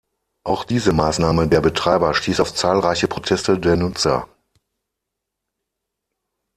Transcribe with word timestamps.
Auch 0.43 0.63
diese 0.63 0.93
Maßnahme 0.93 1.47
der 1.47 1.61
Betreiber 1.61 2.15
stieß 2.15 2.39
auf 2.39 2.55
zahlreiche 2.55 3.07
Proteste 3.07 3.59
der 3.59 3.75
Nutzer. 3.75 4.27